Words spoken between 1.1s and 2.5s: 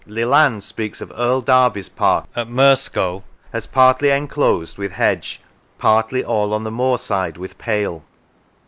Earl Derby's park at